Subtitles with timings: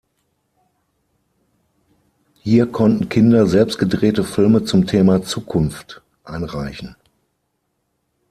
[2.39, 6.95] Hier konnten Kinder selbst gedrehte Filme zum Thema Zukunft einreichen.